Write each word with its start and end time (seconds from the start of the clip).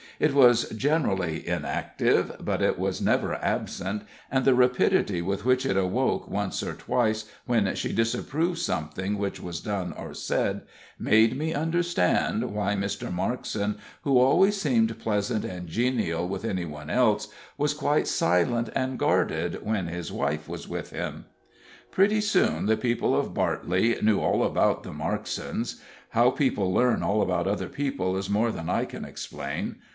It 0.19 0.33
was 0.35 0.69
generally 0.69 1.47
inactive, 1.47 2.35
but 2.39 2.61
it 2.61 2.77
was 2.77 3.01
never 3.01 3.35
absent, 3.43 4.03
and 4.31 4.45
the 4.45 4.53
rapidity 4.55 5.19
with 5.21 5.45
which 5.45 5.63
it 5.65 5.77
awoke 5.77 6.27
once 6.27 6.61
or 6.61 6.73
twice 6.73 7.25
when 7.45 7.73
she 7.75 7.91
disapproved 7.91 8.59
something 8.59 9.17
which 9.17 9.39
was 9.39 9.61
done 9.61 9.93
or 9.93 10.13
said, 10.13 10.61
made 10.99 11.35
me 11.37 11.53
understand 11.55 12.51
why 12.53 12.75
Mr. 12.75 13.11
Markson, 13.11 13.77
who 14.03 14.19
always 14.19 14.59
seemed 14.61 14.99
pleasant 14.99 15.43
and 15.43 15.67
genial 15.67 16.27
with 16.27 16.45
any 16.45 16.65
one 16.65 16.91
else, 16.91 17.27
was 17.57 17.73
quite 17.75 18.07
silent 18.07 18.69
and 18.75 18.99
guarded 18.99 19.63
when 19.65 19.87
his 19.87 20.11
wife 20.11 20.47
was 20.47 20.67
with 20.67 20.91
him. 20.91 21.25
Pretty 21.91 22.21
soon 22.21 22.67
the 22.67 22.77
people 22.77 23.15
of 23.19 23.33
Bartley 23.33 23.97
knew 24.01 24.19
all 24.19 24.43
about 24.43 24.83
the 24.83 24.93
Marksons. 24.93 25.79
How 26.09 26.29
people 26.29 26.71
learn 26.73 27.01
all 27.01 27.23
about 27.23 27.47
other 27.47 27.69
people 27.69 28.15
is 28.17 28.29
more 28.29 28.51
than 28.51 28.69
I 28.69 28.85
can 28.85 29.03
explain. 29.05 29.77